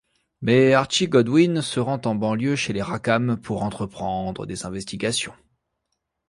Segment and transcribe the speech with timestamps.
[0.41, 5.35] Mais Archie Goddwin se rend en banlieue chez les Rackham pour entreprendre des investigations.